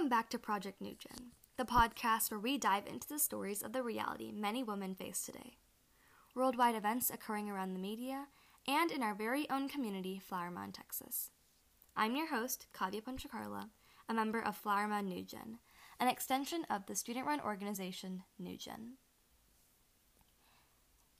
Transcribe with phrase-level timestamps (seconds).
[0.00, 3.74] Welcome back to Project New Gen, the podcast where we dive into the stories of
[3.74, 5.58] the reality many women face today.
[6.34, 8.28] Worldwide events occurring around the media
[8.66, 11.32] and in our very own community, Flower Mound, Texas.
[11.94, 13.68] I'm your host, Kavya Panchakarla,
[14.08, 15.58] a member of Flower Mound New Gen,
[16.00, 18.94] an extension of the student run organization New Gen.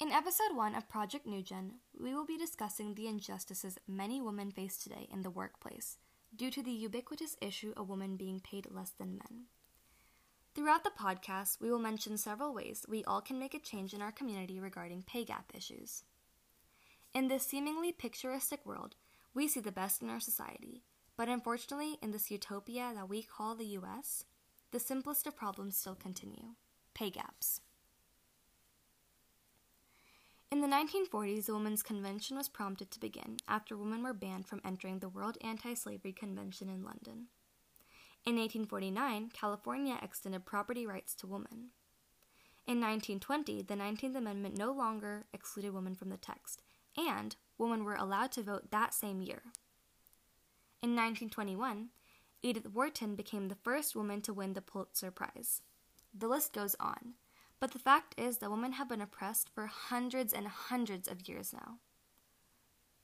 [0.00, 4.50] In episode 1 of Project New Gen, we will be discussing the injustices many women
[4.50, 5.98] face today in the workplace
[6.34, 9.44] due to the ubiquitous issue of women being paid less than men.
[10.54, 14.02] Throughout the podcast, we will mention several ways we all can make a change in
[14.02, 16.02] our community regarding pay gap issues.
[17.14, 18.96] In this seemingly picturesque world,
[19.32, 20.82] we see the best in our society,
[21.16, 24.24] but unfortunately, in this utopia that we call the US,
[24.72, 26.54] the simplest of problems still continue
[26.94, 27.60] pay gaps.
[30.60, 34.60] In the 1940s, the Women's Convention was prompted to begin after women were banned from
[34.62, 37.28] entering the World Anti Slavery Convention in London.
[38.26, 41.70] In 1849, California extended property rights to women.
[42.66, 46.60] In 1920, the 19th Amendment no longer excluded women from the text,
[46.94, 49.40] and women were allowed to vote that same year.
[50.82, 51.88] In 1921,
[52.42, 55.62] Edith Wharton became the first woman to win the Pulitzer Prize.
[56.12, 57.14] The list goes on.
[57.60, 61.52] But the fact is that women have been oppressed for hundreds and hundreds of years
[61.52, 61.78] now.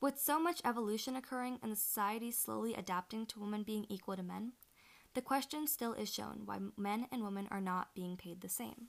[0.01, 4.23] With so much evolution occurring and the society slowly adapting to women being equal to
[4.23, 4.53] men,
[5.15, 8.89] the question still is shown why men and women are not being paid the same.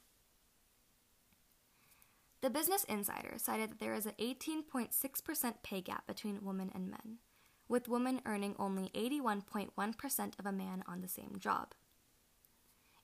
[2.41, 7.17] The Business Insider cited that there is an 18.6% pay gap between women and men,
[7.67, 11.73] with women earning only 81.1% of a man on the same job.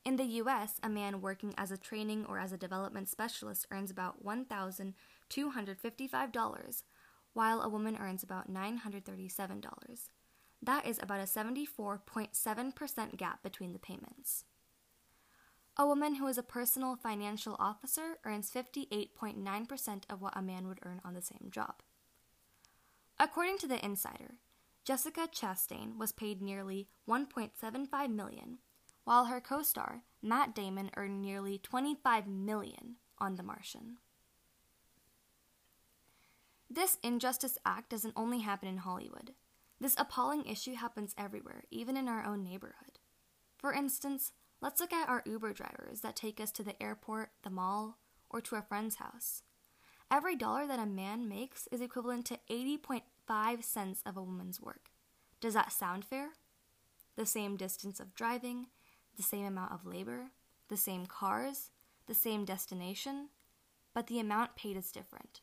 [0.05, 3.89] In the US, a man working as a training or as a development specialist earns
[3.89, 6.83] about $1,255,
[7.31, 10.09] while a woman earns about $937.
[10.61, 14.44] That is about a 74.7% gap between the payments.
[15.78, 20.79] A woman who is a personal financial officer earns 58.9% of what a man would
[20.83, 21.81] earn on the same job.
[23.19, 24.35] According to the Insider,
[24.85, 28.57] Jessica Chastain was paid nearly 1.75 million
[29.03, 33.97] while her co-star, Matt Damon, earned nearly 25 million on The Martian.
[36.69, 39.34] This injustice act doesn't only happen in Hollywood.
[39.80, 43.00] This appalling issue happens everywhere, even in our own neighborhood.
[43.58, 44.31] For instance,
[44.62, 47.97] let's look at our Uber drivers that take us to the airport, the mall,
[48.30, 49.44] or to a friend's house.
[50.09, 54.90] Every dollar that a man makes is equivalent to 80.5 cents of a woman's work.
[55.40, 56.30] Does that sound fair?
[57.16, 58.68] The same distance of driving,
[59.16, 60.31] the same amount of labor,
[60.69, 61.72] the same cars,
[62.07, 63.29] the same destination,
[63.94, 65.41] but the amount paid is different.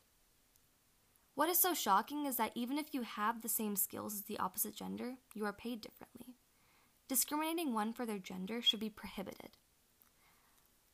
[1.35, 4.37] What is so shocking is that even if you have the same skills as the
[4.37, 6.35] opposite gender, you are paid differently.
[7.07, 9.51] Discriminating one for their gender should be prohibited.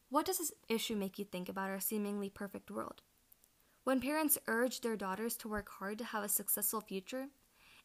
[0.10, 3.02] What does this issue make you think about our seemingly perfect world?
[3.84, 7.28] When parents urge their daughters to work hard to have a successful future,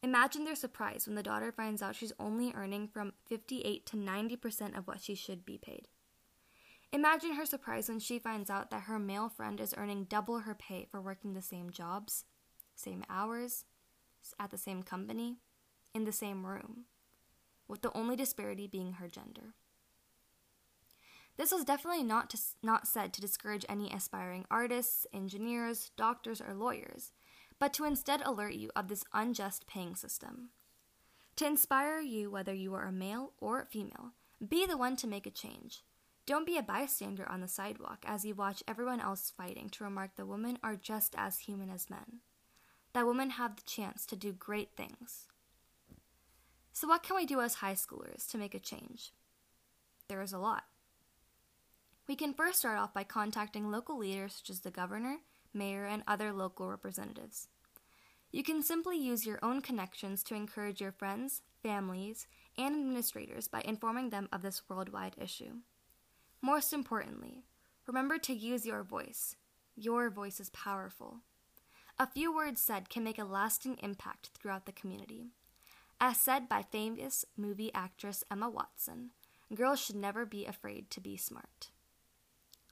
[0.03, 4.77] Imagine their surprise when the daughter finds out she's only earning from 58 to 90%
[4.77, 5.87] of what she should be paid.
[6.93, 10.55] Imagine her surprise when she finds out that her male friend is earning double her
[10.55, 12.25] pay for working the same jobs,
[12.75, 13.65] same hours,
[14.41, 15.39] at the same company,
[15.95, 16.85] in the same room,
[17.69, 19.55] with the only disparity being her gender.
[21.37, 26.55] This was definitely not, to, not said to discourage any aspiring artists, engineers, doctors, or
[26.55, 27.13] lawyers
[27.63, 30.49] but to instead alert you of this unjust paying system.
[31.37, 34.15] To inspire you, whether you are a male or a female,
[34.49, 35.85] be the one to make a change.
[36.27, 40.17] Don't be a bystander on the sidewalk as you watch everyone else fighting to remark
[40.17, 42.19] that women are just as human as men,
[42.95, 45.29] that women have the chance to do great things.
[46.73, 49.13] So, what can we do as high schoolers to make a change?
[50.09, 50.65] There is a lot.
[52.09, 55.19] We can first start off by contacting local leaders such as the governor,
[55.55, 57.49] mayor, and other local representatives.
[58.31, 62.27] You can simply use your own connections to encourage your friends, families,
[62.57, 65.57] and administrators by informing them of this worldwide issue.
[66.41, 67.45] Most importantly,
[67.87, 69.37] remember to use your voice.
[69.77, 71.19] Your voice is powerful.
[71.99, 75.27] A few words said can make a lasting impact throughout the community.
[76.01, 79.11] As said by famous movie actress Emma Watson,
[79.55, 81.71] girls should never be afraid to be smart.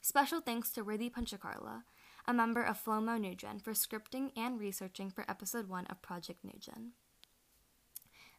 [0.00, 1.82] Special thanks to Riddhi Panchakarla,
[2.30, 6.90] a member of Flomo NewGen, for scripting and researching for episode 1 of Project NewGen.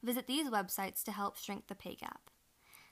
[0.02, 2.32] Visit these websites to help shrink the pay gap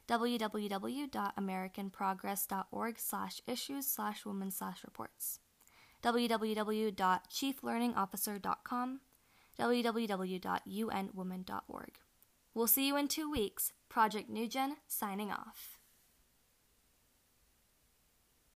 [0.08, 5.40] www.americanprogress.org slash issues slash women slash reports
[6.04, 9.00] www.chieflearningofficer.com
[9.60, 11.92] www.unwomen.org
[12.54, 13.74] We'll see you in two weeks.
[13.90, 15.79] Project New Gen signing off.